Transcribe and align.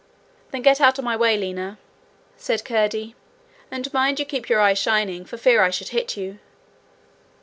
'Then 0.49 0.63
get 0.63 0.81
out 0.81 0.97
of 0.97 1.03
my 1.05 1.15
way, 1.15 1.37
Lina,' 1.37 1.77
said 2.35 2.65
Curdie, 2.65 3.13
and 3.69 3.93
mind 3.93 4.19
you 4.19 4.25
keep 4.25 4.49
your 4.49 4.59
eyes 4.59 4.79
shining, 4.79 5.25
for 5.25 5.37
fear 5.37 5.61
I 5.61 5.69
should 5.69 5.89
hit 5.89 6.17
you.' 6.17 6.39